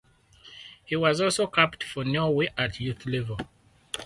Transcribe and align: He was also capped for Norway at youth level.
He 0.83 0.95
was 0.95 1.21
also 1.21 1.45
capped 1.45 1.83
for 1.83 2.03
Norway 2.03 2.47
at 2.57 2.79
youth 2.79 3.05
level. 3.05 3.37